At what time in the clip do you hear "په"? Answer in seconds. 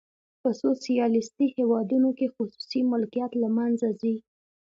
0.41-0.49